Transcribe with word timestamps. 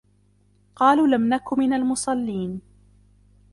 قَالُوا 0.75 1.07
لَمْ 1.07 1.29
نَكُ 1.33 1.53
مِنَ 1.53 1.73
الْمُصَلِّينَ 1.73 2.61